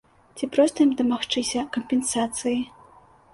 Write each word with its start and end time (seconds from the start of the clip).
Ці 0.37 0.47
проста 0.53 0.77
ім 0.87 0.93
дамагчыся 1.01 1.67
кампенсацыі? 1.77 2.57